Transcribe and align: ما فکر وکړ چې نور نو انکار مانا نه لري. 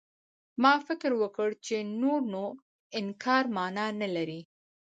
ما 0.63 0.73
فکر 0.87 1.11
وکړ 1.21 1.47
چې 1.65 1.77
نور 2.01 2.21
نو 2.33 2.45
انکار 2.99 3.43
مانا 3.55 3.85
نه 4.01 4.07
لري. 4.15 4.41